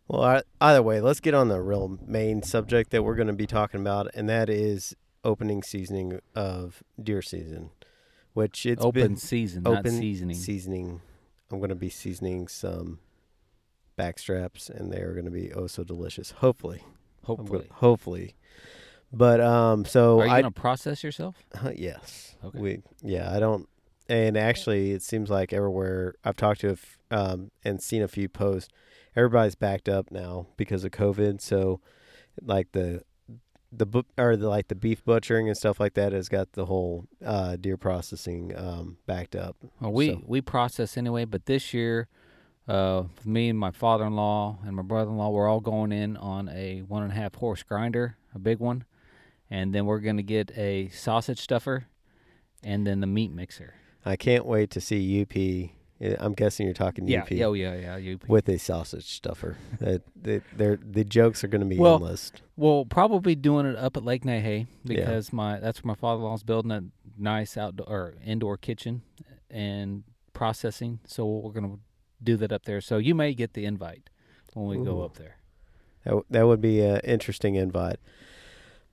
[0.07, 3.33] well, I, either way, let's get on the real main subject that we're going to
[3.33, 7.69] be talking about, and that is opening seasoning of deer season,
[8.33, 10.35] which it's open been season, not open seasoning.
[10.35, 11.01] seasoning.
[11.51, 12.99] I'm going to be seasoning some
[13.97, 16.31] backstraps, and they are going to be oh so delicious.
[16.31, 16.81] Hopefully,
[17.27, 17.67] I'm gonna- hopefully.
[17.73, 18.35] hopefully.
[19.13, 21.35] But um, so Are you I gonna process yourself?
[21.53, 22.35] Uh, yes.
[22.45, 22.59] Okay.
[22.59, 23.67] We yeah, I don't
[24.09, 28.07] and actually it seems like everywhere I've talked to a f- um and seen a
[28.07, 28.69] few posts,
[29.15, 31.41] everybody's backed up now because of COVID.
[31.41, 31.81] So
[32.41, 33.03] like the
[33.73, 36.65] the bu- or the, like the beef butchering and stuff like that has got the
[36.65, 39.57] whole uh deer processing um backed up.
[39.79, 42.07] Well, we So- we process anyway, but this year,
[42.67, 47.03] uh, me and my father-in-law and my brother-in-law, we're all going in on a one
[47.03, 48.85] and a half horse grinder, a big one,
[49.51, 51.85] and then we're gonna get a sausage stuffer,
[52.63, 53.75] and then the meat mixer.
[54.03, 55.69] I can't wait to see UP.
[56.19, 57.97] I'm guessing you're talking Yeah, UP yeah, oh, yeah, yeah.
[57.97, 59.57] You with a sausage stuffer.
[59.79, 62.31] that they, the jokes are going to be Well, endless.
[62.55, 64.95] Well, probably doing it up at Lake Nahe Yeah.
[64.95, 66.83] because my that's where my father-in-law's building a
[67.19, 69.03] nice outdoor or indoor kitchen
[69.51, 71.01] and processing.
[71.05, 71.75] So we're gonna
[72.23, 72.81] do that up there.
[72.81, 74.09] So you may get the invite
[74.53, 75.37] when we go up there.
[76.03, 77.99] That, w- that would be an interesting invite.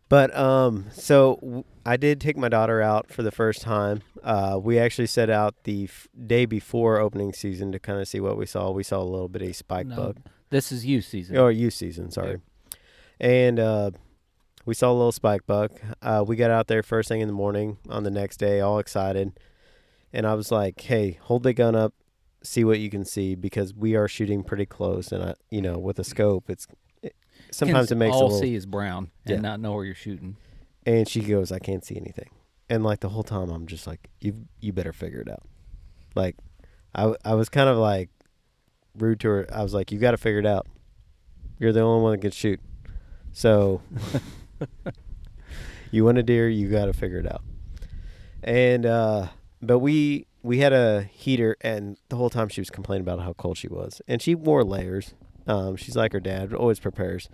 [0.09, 4.01] But um, so w- I did take my daughter out for the first time.
[4.23, 8.21] Uh, we actually set out the f- day before opening season to kind of see
[8.21, 8.71] what we saw.
[8.71, 10.17] We saw a little bitty spike No, bug,
[10.51, 11.37] This is you season.
[11.37, 12.39] or youth season, sorry.
[13.21, 13.91] And uh,
[14.65, 15.73] we saw a little spike bug.
[16.01, 18.79] Uh, we got out there first thing in the morning on the next day, all
[18.79, 19.39] excited.
[20.13, 21.93] And I was like, "Hey, hold the gun up,
[22.43, 25.77] see what you can see, because we are shooting pretty close, and I, you know,
[25.79, 26.79] with a scope, it's it,
[27.51, 29.41] sometimes it makes a all little." see is brown and Yeah.
[29.41, 30.37] not know where you're shooting.
[30.87, 32.31] And she goes, "I can't see anything."
[32.71, 35.43] And like the whole time, I'm just like, "You you better figure it out."
[36.15, 36.37] Like,
[36.95, 38.11] I I was kind of like
[38.97, 39.47] rude to her.
[39.53, 40.67] I was like, "You got to figure it out.
[41.59, 42.61] You're the only one that can shoot.
[43.33, 43.83] So
[45.91, 47.43] you want a deer, you got to figure it out."
[48.43, 49.29] And uh,
[49.61, 53.33] but we we had a heater, and the whole time she was complaining about how
[53.33, 55.15] cold she was, and she wore layers.
[55.49, 57.29] Um, she's like her dad, always prepares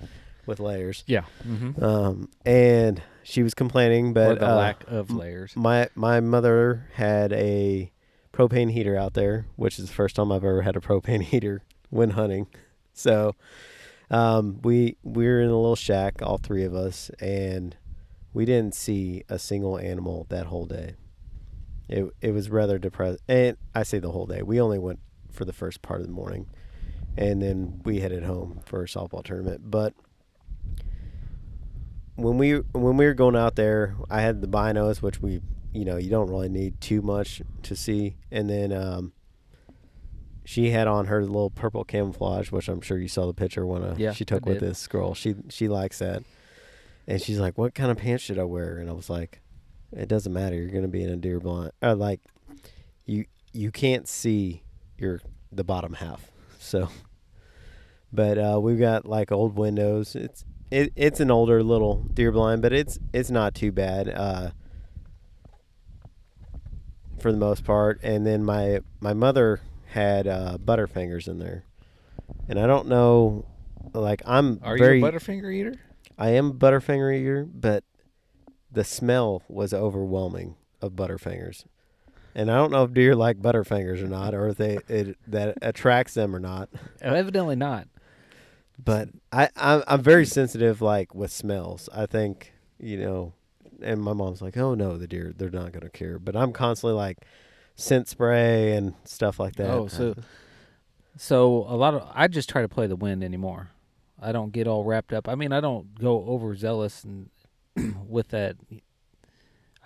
[0.46, 1.04] with layers.
[1.06, 1.24] Yeah.
[1.46, 1.82] Mm-hmm.
[1.82, 5.54] Um, and she was complaining, or but the uh, lack of layers.
[5.56, 7.92] my my mother had a
[8.32, 11.62] propane heater out there, which is the first time I've ever had a propane heater
[11.90, 12.46] when hunting.
[12.92, 13.34] So
[14.10, 17.76] um, we we were in a little shack, all three of us, and
[18.32, 20.94] we didn't see a single animal that whole day.
[21.88, 24.42] It it was rather depressed, and I say the whole day.
[24.42, 25.00] We only went
[25.30, 26.46] for the first part of the morning,
[27.16, 29.70] and then we headed home for a softball tournament.
[29.70, 29.94] But
[32.16, 35.40] when we when we were going out there, I had the binos, which we
[35.72, 39.12] you know you don't really need too much to see, and then um,
[40.44, 43.82] she had on her little purple camouflage, which I'm sure you saw the picture when
[43.82, 45.14] uh, Yeah, she took with this girl.
[45.14, 46.22] She she likes that,
[47.06, 49.40] and she's like, "What kind of pants should I wear?" And I was like,
[49.92, 50.56] "It doesn't matter.
[50.56, 51.72] You're gonna be in a deer blind.
[51.82, 52.20] Uh, like,
[53.06, 54.62] you you can't see
[54.98, 56.30] your the bottom half.
[56.64, 56.88] So,
[58.12, 60.16] but uh, we've got like old windows.
[60.16, 64.50] It's it, it's an older little deer blind, but it's it's not too bad uh,
[67.18, 68.00] for the most part.
[68.02, 71.64] And then my my mother had uh, Butterfingers in there,
[72.48, 73.44] and I don't know.
[73.92, 75.74] Like I'm Are very you a Butterfinger eater?
[76.16, 77.84] I am a Butterfinger eater, but
[78.72, 81.64] the smell was overwhelming of Butterfingers.
[82.34, 85.58] And I don't know if deer like Butterfingers or not, or if they it that
[85.62, 86.68] attracts them or not.
[87.02, 87.86] Oh, evidently not.
[88.82, 91.88] But I I'm, I'm very sensitive, like with smells.
[91.94, 93.34] I think you know,
[93.80, 96.96] and my mom's like, "Oh no, the deer they're not gonna care." But I'm constantly
[96.96, 97.18] like
[97.76, 99.70] scent spray and stuff like that.
[99.70, 100.16] Oh, so
[101.16, 103.70] so a lot of I just try to play the wind anymore.
[104.20, 105.28] I don't get all wrapped up.
[105.28, 107.30] I mean, I don't go overzealous and
[108.08, 108.56] with that.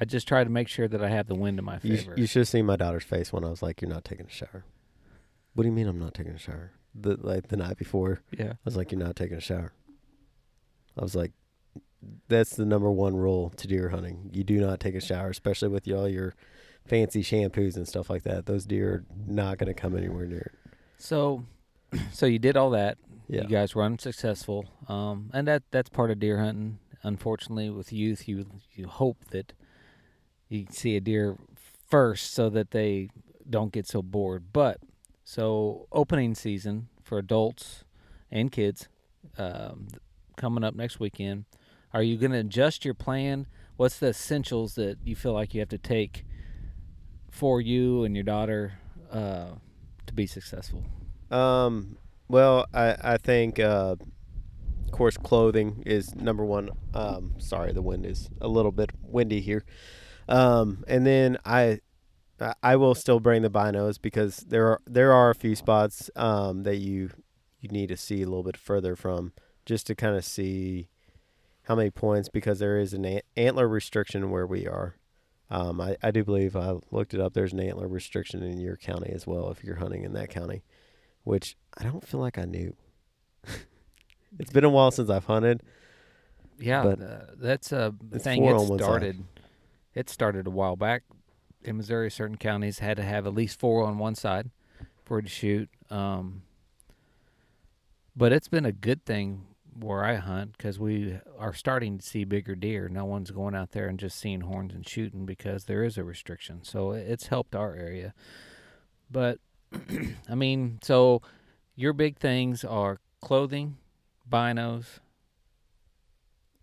[0.01, 2.15] I just try to make sure that I have the wind in my you, favor.
[2.17, 4.31] you should have seen my daughter's face when I was like, "You're not taking a
[4.31, 4.65] shower."
[5.55, 6.73] What do you mean I'm not taking a shower?
[6.95, 8.21] The like the night before.
[8.37, 8.53] yeah.
[8.53, 9.73] I was like, "You're not taking a shower."
[10.97, 11.33] I was like,
[12.29, 14.31] "That's the number one rule to deer hunting.
[14.33, 16.35] You do not take a shower, especially with all your
[16.87, 18.47] fancy shampoos and stuff like that.
[18.47, 21.45] Those deer are not going to come anywhere near it." So,
[22.13, 22.99] so you did all that.
[23.29, 26.79] Yeah, You guys were unsuccessful, um, and that that's part of deer hunting.
[27.03, 29.53] Unfortunately, with youth, you you hope that
[30.49, 31.37] you see a deer
[31.89, 33.09] first so that they
[33.49, 34.53] don't get so bored.
[34.53, 34.81] But
[35.25, 37.85] so opening season for adults
[38.31, 38.89] and kids
[39.37, 39.89] um,
[40.37, 41.45] coming up next weekend.
[41.93, 43.47] Are you going to adjust your plan?
[43.77, 46.25] What's the essentials that you feel like you have to take
[47.31, 48.75] for you and your daughter
[49.11, 49.53] uh,
[50.07, 50.85] to be successful?
[51.31, 51.99] Um.
[52.31, 53.97] Well, I I think, uh,
[54.85, 56.71] of course, clothing is number one.
[56.93, 57.35] Um.
[57.39, 59.65] Sorry, the wind is a little bit windy here.
[60.29, 60.85] Um.
[60.89, 61.81] And then I,
[62.63, 66.63] I- will still bring the binos because there are there are a few spots um
[66.65, 67.11] that you
[67.61, 69.33] you need to see a little bit further from
[69.67, 70.89] just to kind of see
[71.65, 74.95] how many points because there is an ant- antler restriction where we are.
[75.51, 77.33] Um, I, I do believe I looked it up.
[77.35, 80.63] There's an antler restriction in your county as well if you're hunting in that county
[81.25, 82.75] which I don't feel like I knew.
[84.39, 85.63] it's been a while since I've hunted.
[86.59, 88.41] Yeah, But uh, that's a thing.
[88.43, 88.81] four It on side.
[88.81, 89.25] started.
[89.99, 91.03] It started a while back
[91.65, 92.09] in Missouri.
[92.09, 94.53] Certain counties had to have at least four on one side
[95.05, 95.69] for it to shoot.
[95.91, 96.43] Um,
[98.15, 99.43] but it's been a good thing
[99.77, 102.89] where I hunt because we are starting to see bigger deer.
[102.89, 106.05] No one's going out there and just seeing horns and shooting because there is a
[106.05, 106.63] restriction.
[106.63, 108.15] So it's helped our area.
[109.11, 109.41] But
[110.31, 111.23] I mean, so
[111.75, 113.79] your big things are clothing,
[114.31, 115.01] binos,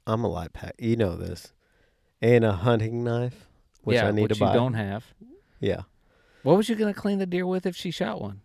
[0.08, 0.76] I'm a light pack.
[0.80, 1.52] You know this.
[2.26, 3.48] And a hunting knife,
[3.84, 4.48] which yeah, I need which to buy.
[4.48, 5.06] you don't have.
[5.60, 5.82] Yeah.
[6.42, 8.42] What was you going to clean the deer with if she shot one?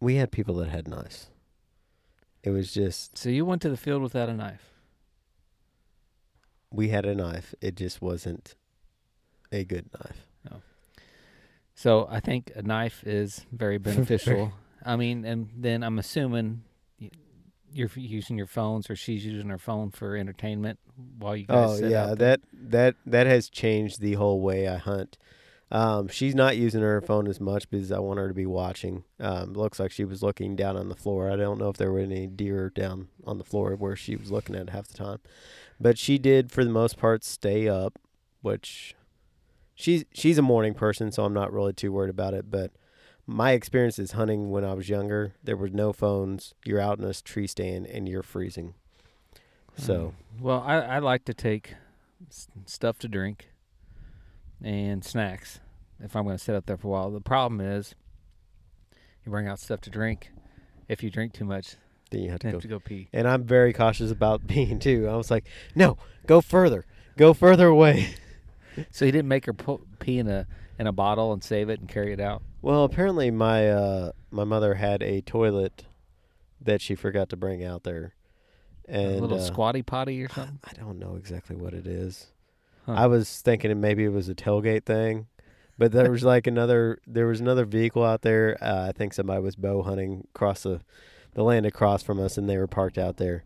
[0.00, 1.28] We had people that had knives.
[2.42, 4.70] It was just So you went to the field without a knife.
[6.70, 7.54] we had a knife.
[7.60, 8.54] It just wasn't
[9.52, 10.26] a good knife.
[10.50, 10.62] Oh.
[11.74, 14.52] So I think a knife is very beneficial.
[14.82, 16.62] I mean, and then I'm assuming
[17.74, 20.78] you're using your phones or she's using her phone for entertainment
[21.18, 25.18] while you guys Oh yeah, that that that has changed the whole way I hunt.
[25.70, 29.02] Um, she's not using her phone as much because I want her to be watching.
[29.18, 31.30] Um, looks like she was looking down on the floor.
[31.30, 34.30] I don't know if there were any deer down on the floor where she was
[34.30, 35.18] looking at half the time,
[35.80, 37.98] but she did for the most part stay up,
[38.42, 38.94] which
[39.74, 42.50] she's she's a morning person, so I'm not really too worried about it.
[42.50, 42.70] But
[43.26, 45.34] my experience is hunting when I was younger.
[45.42, 46.54] There was no phones.
[46.64, 48.74] You're out in a tree stand and you're freezing.
[49.76, 50.40] So Mm.
[50.42, 51.74] well, I, I like to take
[52.28, 53.50] s- stuff to drink
[54.62, 55.60] and snacks
[56.00, 57.10] if I'm going to sit out there for a while.
[57.10, 57.94] The problem is
[59.24, 60.30] you bring out stuff to drink.
[60.88, 61.76] If you drink too much,
[62.10, 63.08] then you have to go have to go pee.
[63.12, 65.08] And I'm very cautious about being too.
[65.08, 66.84] I was like, no, go further,
[67.16, 68.14] go further away.
[68.90, 70.46] So he didn't make her pee in a
[70.78, 72.42] in a bottle and save it and carry it out.
[72.62, 75.84] Well, apparently my uh, my mother had a toilet
[76.60, 78.14] that she forgot to bring out there,
[78.88, 80.58] and a little uh, squatty potty or something.
[80.64, 82.28] I don't know exactly what it is.
[82.86, 82.92] Huh.
[82.92, 85.26] I was thinking maybe it was a tailgate thing,
[85.78, 88.56] but there was like another there was another vehicle out there.
[88.60, 90.80] Uh, I think somebody was bow hunting across the
[91.34, 93.44] the land across from us, and they were parked out there.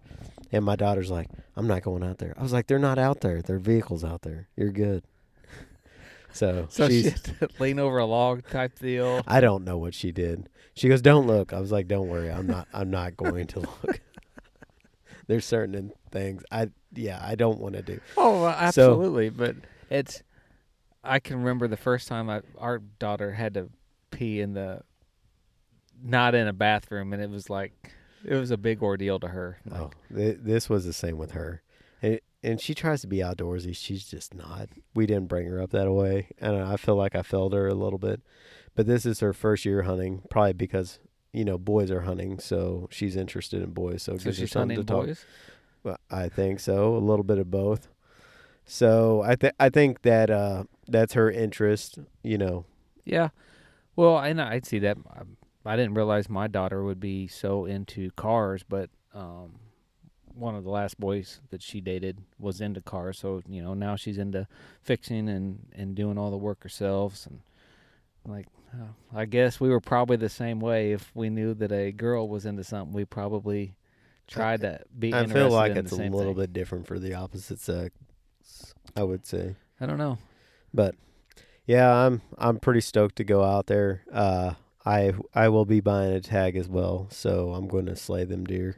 [0.50, 3.20] And my daughter's like, "I'm not going out there." I was like, "They're not out
[3.20, 3.42] there.
[3.42, 4.48] Their vehicles out there.
[4.56, 5.04] You're good."
[6.32, 7.12] So, So she she's.
[7.12, 9.22] had to lean over a log type deal.
[9.26, 10.48] I don't know what she did.
[10.74, 12.30] She goes, "Don't look." I was like, "Don't worry.
[12.30, 12.68] I'm not.
[12.72, 14.00] I'm not going to look."
[15.26, 18.00] There's certain things I yeah I don't want to do.
[18.16, 19.30] Oh, well, So- absolutely.
[19.30, 19.56] but
[19.90, 20.22] it's.
[21.04, 23.70] I can remember the first time I, our daughter had to
[24.10, 24.82] pee in the,
[26.02, 27.92] not in a bathroom, and it was like,
[28.24, 29.58] it was a big ordeal to her.
[29.64, 31.62] Like, Oh, th- this was the same with her,
[32.02, 33.74] and and she tries to be outdoorsy.
[33.74, 34.68] She's just not.
[34.94, 37.74] We didn't bring her up that way, and I feel like I failed her a
[37.74, 38.22] little bit.
[38.74, 41.00] But this is her first year hunting, probably because
[41.32, 44.02] you know boys are hunting, so she's interested in boys.
[44.02, 45.24] So, so she's hunting boys.
[45.82, 46.96] Well, I think so.
[46.96, 47.88] A little bit of both.
[48.64, 51.98] So I think I think that uh, that's her interest.
[52.22, 52.64] You know,
[53.04, 53.30] Yeah.
[53.96, 54.96] Well, and I'd see that.
[55.10, 55.22] I,
[55.64, 59.56] I didn't realize my daughter would be so into cars, but um,
[60.38, 63.18] one of the last boys that she dated was into cars.
[63.18, 64.46] So you know now she's into
[64.82, 67.26] fixing and and doing all the work herself.
[67.26, 67.40] And
[68.24, 70.92] like, oh, I guess we were probably the same way.
[70.92, 73.74] If we knew that a girl was into something, we probably
[74.26, 75.12] tried to be.
[75.12, 76.42] I feel like it's a little thing.
[76.42, 77.94] bit different for the opposite sex.
[78.96, 79.56] I would say.
[79.80, 80.18] I don't know.
[80.72, 80.94] But
[81.66, 84.02] yeah, I'm I'm pretty stoked to go out there.
[84.12, 88.24] Uh, I I will be buying a tag as well, so I'm going to slay
[88.24, 88.76] them deer.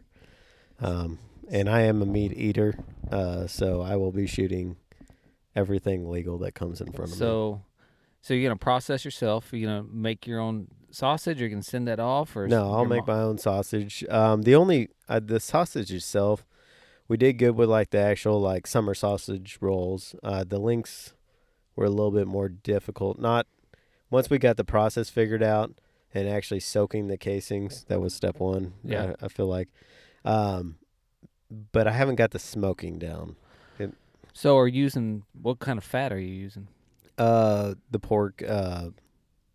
[0.80, 1.18] Um,
[1.50, 2.78] and I am a meat eater,
[3.10, 4.76] uh, so I will be shooting
[5.54, 7.18] everything legal that comes in front of me.
[7.18, 7.62] So,
[8.20, 9.48] so you're gonna process yourself.
[9.52, 11.40] You're gonna make your own sausage.
[11.40, 14.04] Or you can send that off, or No, I'll make mo- my own sausage.
[14.08, 16.46] Um, the only uh, the sausage itself,
[17.08, 20.14] we did good with like the actual like summer sausage rolls.
[20.22, 21.14] Uh, the links
[21.76, 23.18] were a little bit more difficult.
[23.18, 23.46] Not
[24.10, 25.72] once we got the process figured out
[26.12, 27.84] and actually soaking the casings.
[27.84, 28.74] That was step one.
[28.82, 29.14] Yeah.
[29.20, 29.68] I, I feel like,
[30.24, 30.76] um,
[31.50, 33.36] but I haven't got the smoking down.
[34.32, 36.68] So, are you using what kind of fat are you using?
[37.18, 38.42] Uh, the pork.
[38.46, 38.90] Uh,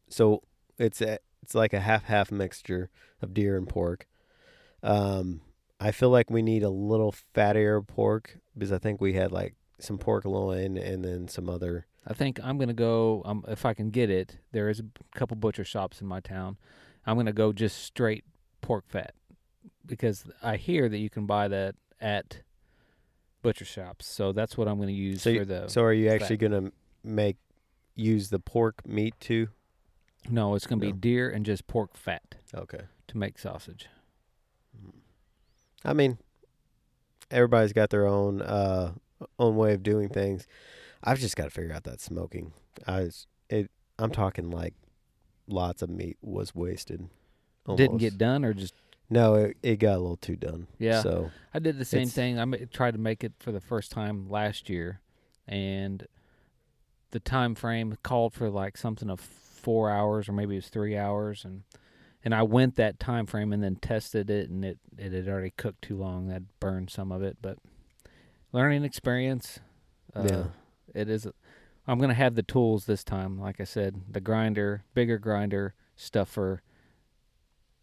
[0.09, 0.43] so
[0.77, 2.89] it's a, it's like a half half mixture
[3.21, 4.07] of deer and pork.
[4.83, 5.41] Um,
[5.79, 9.55] I feel like we need a little fattier pork because I think we had like
[9.79, 11.85] some pork loin and then some other.
[12.07, 13.23] I think I'm gonna go.
[13.25, 14.85] Um, if I can get it, there is a
[15.17, 16.57] couple butcher shops in my town.
[17.05, 18.25] I'm gonna go just straight
[18.61, 19.13] pork fat
[19.85, 22.41] because I hear that you can buy that at
[23.41, 24.05] butcher shops.
[24.07, 25.67] So that's what I'm gonna use So for you- the.
[25.67, 26.71] So are you actually gonna
[27.03, 27.37] make
[27.95, 29.49] use the pork meat too?
[30.29, 32.81] no, it's gonna be deer and just pork fat Okay.
[33.07, 33.87] to make sausage.
[35.83, 36.17] I mean,
[37.29, 38.93] everybody's got their own uh
[39.39, 40.47] own way of doing things.
[41.03, 42.53] I've just got to figure out that smoking.
[42.87, 43.69] I was it.
[43.99, 44.73] I'm talking like
[45.47, 47.07] lots of meat was wasted.
[47.75, 48.73] Didn't get done, or just
[49.09, 50.67] No, it, it got a little too done.
[50.79, 51.01] Yeah.
[51.01, 52.39] So I did the same It's- thing.
[52.39, 55.01] I ma- tried to make it for the first time last year,
[55.47, 56.07] and
[57.11, 60.97] the time frame called for like something of four hours or maybe it was three
[60.97, 61.63] hours, and
[62.23, 65.51] and I went that time frame and then tested it, and it it had already
[65.51, 66.27] cooked too long.
[66.27, 67.59] That burned some of it, but
[68.51, 69.59] learning experience.
[70.15, 70.43] Uh, Yeah.
[70.93, 71.27] it is.
[71.87, 73.39] I'm gonna have the tools this time.
[73.39, 76.63] Like I said, the grinder, bigger grinder, stuffer,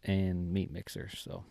[0.03, 1.09] and meat mixer.
[1.15, 1.43] So,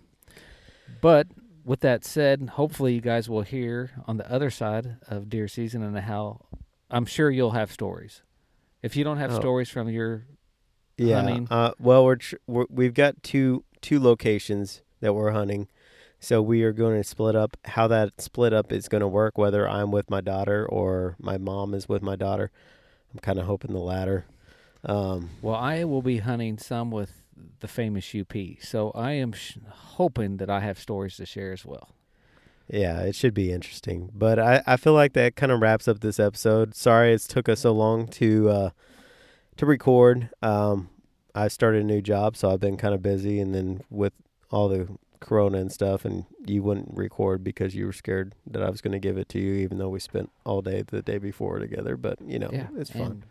[1.00, 1.26] but
[1.64, 5.82] with that said, hopefully you guys will hear on the other side of deer season
[5.82, 6.44] and how
[6.90, 8.22] I'm sure you'll have stories.
[8.82, 9.38] If you don't have Oh.
[9.38, 10.26] stories from your
[10.98, 11.16] yeah.
[11.22, 11.46] hunting?
[11.50, 15.68] Uh, well, we're, tr- we're we've got two two locations that we're hunting.
[16.20, 17.56] So we are going to split up.
[17.64, 21.36] How that split up is going to work, whether I'm with my daughter or my
[21.36, 22.52] mom is with my daughter.
[23.12, 24.24] I'm kind of hoping the latter.
[24.84, 27.21] Um, well, I will be hunting some with
[27.60, 31.64] the famous UP, so I am sh- hoping that I have stories to share as
[31.64, 31.90] well.
[32.68, 34.10] Yeah, it should be interesting.
[34.14, 36.74] But I, I feel like that kind of wraps up this episode.
[36.74, 38.70] Sorry it's took us so long to uh,
[39.56, 40.30] to record.
[40.42, 40.88] Um,
[41.34, 44.12] I started a new job, so I've been kind of busy, and then with
[44.50, 44.88] all the
[45.20, 48.92] corona and stuff, and you wouldn't record because you were scared that I was going
[48.92, 51.96] to give it to you, even though we spent all day the day before together.
[51.96, 53.02] But you know, yeah, it's fun.
[53.02, 53.24] And,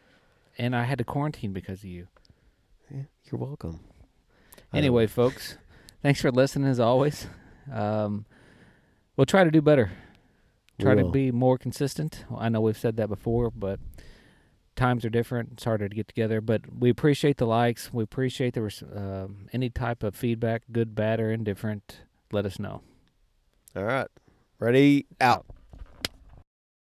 [0.58, 2.08] and I had to quarantine because of you.
[2.90, 3.80] Yeah, you're welcome.
[4.74, 5.58] Anyway, folks,
[6.02, 7.28] thanks for listening as always.
[7.72, 8.26] Um,
[9.16, 9.92] we'll try to do better.
[10.80, 11.12] Try to will.
[11.12, 12.26] be more consistent.
[12.36, 13.80] I know we've said that before, but
[14.76, 15.50] times are different.
[15.54, 16.42] It's harder to get together.
[16.42, 17.94] But we appreciate the likes.
[17.94, 22.02] We appreciate the res- um, any type of feedback, good, bad, or indifferent.
[22.32, 22.82] Let us know.
[23.76, 24.08] all right,
[24.60, 25.06] ready.
[25.20, 25.46] Out.